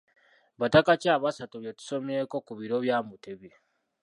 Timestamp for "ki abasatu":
1.01-1.55